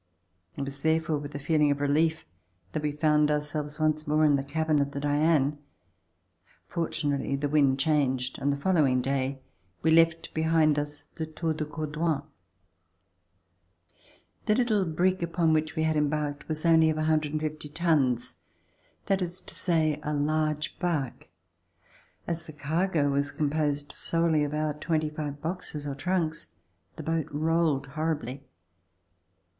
[0.57, 2.25] It was therefore with a feel ing of relief
[2.71, 5.59] that we found ourselves once more in the cabin of the *' Diane."
[6.67, 9.43] Fortunately the wind changed and the following day
[9.83, 12.23] we left behind us the Tour de Cordouan.
[14.47, 18.37] The little brig upon which we had embarked was only of 150 tons,
[19.05, 21.27] that is to say a large bark.
[22.25, 26.47] As the cargo was composed solely of our twenty five boxes or trunks,
[26.95, 28.47] the boat rolled horribly.